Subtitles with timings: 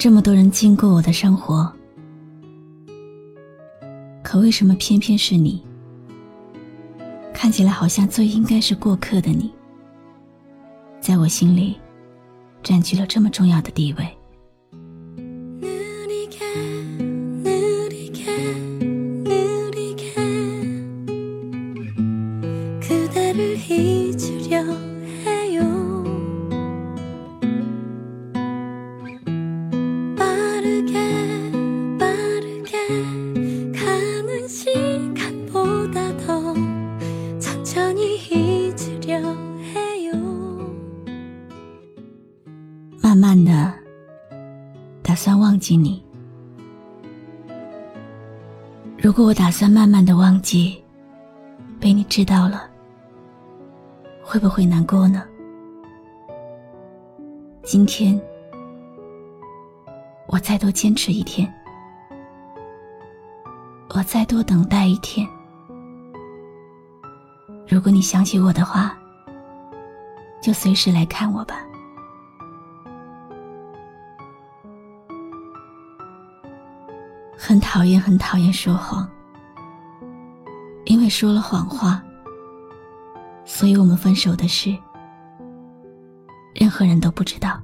[0.00, 1.70] 这么多人经过我的生活，
[4.22, 5.62] 可为什么偏偏是你？
[7.34, 9.52] 看起来好像最应该是过客的你，
[11.02, 11.76] 在我心里
[12.62, 14.08] 占据了这么重要的地位。
[45.76, 46.02] 你。
[48.98, 50.82] 如果我打算慢慢的忘记，
[51.80, 52.68] 被你知道了，
[54.22, 55.24] 会不会难过呢？
[57.62, 58.20] 今天，
[60.26, 61.50] 我再多坚持一天，
[63.94, 65.26] 我再多等待一天。
[67.66, 68.98] 如果你想起我的话，
[70.42, 71.64] 就随时来看我吧。
[77.42, 79.08] 很讨厌，很讨厌说谎，
[80.84, 82.04] 因为说了谎话，
[83.46, 84.76] 所以我们分手的事，
[86.54, 87.58] 任何人都不知道。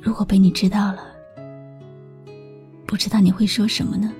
[0.00, 1.02] 如果被你知道了，
[2.86, 4.12] 不知道你会说什么呢？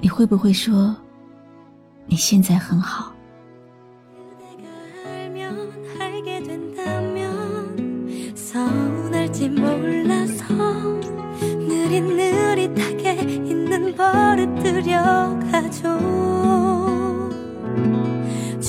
[0.00, 0.94] 你会不会说，
[2.06, 3.14] 你现在很好？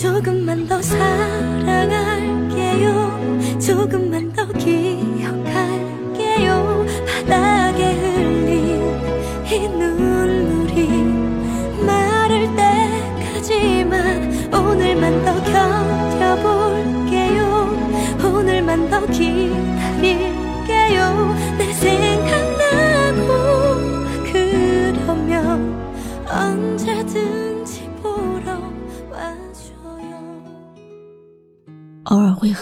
[0.02, 1.81] 조금만 더 살아.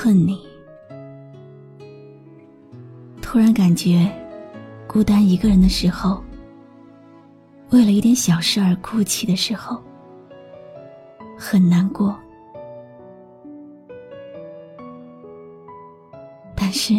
[0.09, 0.39] 恨你，
[3.21, 4.11] 突然感觉
[4.87, 6.23] 孤单一个人的时候，
[7.69, 9.79] 为了一点小事而哭泣的时候，
[11.37, 12.19] 很难过。
[16.55, 16.95] 但是，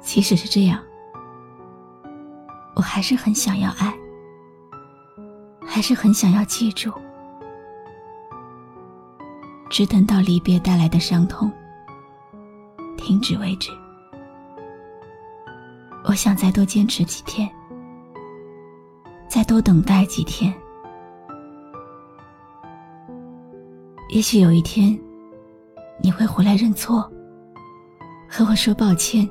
[0.00, 0.82] 即使是这样，
[2.76, 3.92] 我还是很想要爱，
[5.66, 6.90] 还是很想要记住。
[9.72, 11.50] 只等到离别带来的伤痛
[12.98, 13.70] 停止为止。
[16.04, 17.50] 我想再多坚持几天，
[19.26, 20.52] 再多等待几天。
[24.10, 24.96] 也许有一天，
[26.02, 27.10] 你会回来认错，
[28.28, 29.26] 和我说抱歉，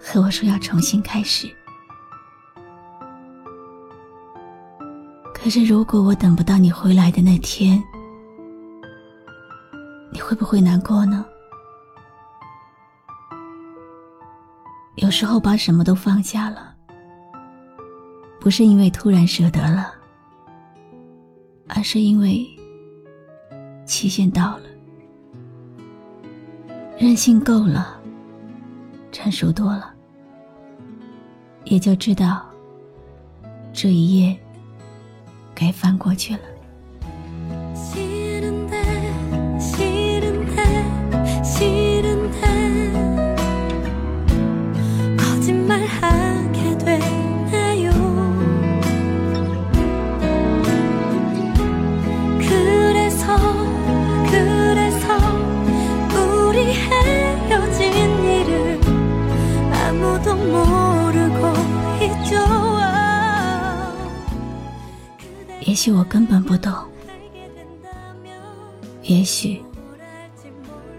[0.00, 1.48] 和我说要重新开始。
[5.32, 7.80] 可是，如果我等不到你回来的那天，
[10.30, 11.26] 会不会难过呢？
[14.94, 16.72] 有时候把什么都放下了，
[18.38, 19.92] 不是因为突然舍得了，
[21.66, 22.48] 而是因为
[23.84, 24.66] 期限到了，
[26.96, 28.00] 任性够了，
[29.10, 29.92] 成熟多了，
[31.64, 32.48] 也就知道
[33.72, 34.38] 这一页
[35.56, 36.49] 该翻过去了。
[65.60, 66.74] 也许我根本不懂，
[69.02, 69.62] 也许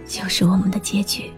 [0.07, 1.31] 就是我们的结局。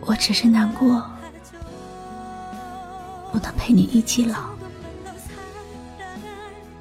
[0.00, 1.04] 我只是难过，
[3.30, 4.50] 不能陪你一起老，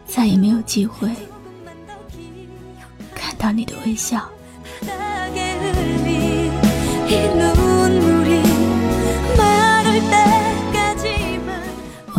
[0.07, 1.13] 再也没有机会
[3.13, 4.27] 看到你的微笑。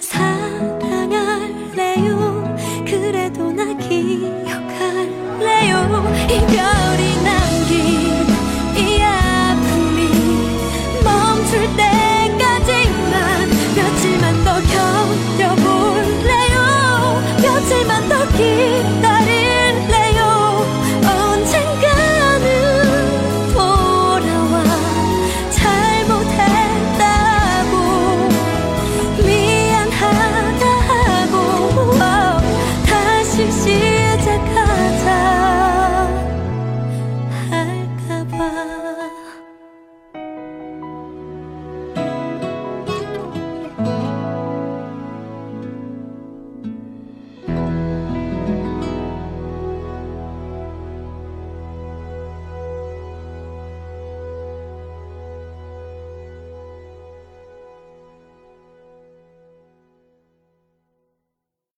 [0.00, 0.47] 灿